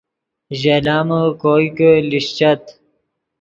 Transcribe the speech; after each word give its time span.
ژے 0.59 0.75
لامے 0.85 1.21
کوئے 1.41 1.67
کہ 1.77 1.89
لیشچت 2.09 2.61